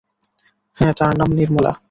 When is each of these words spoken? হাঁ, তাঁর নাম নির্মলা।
হাঁ, 0.77 0.93
তাঁর 0.97 1.13
নাম 1.17 1.29
নির্মলা। 1.33 1.71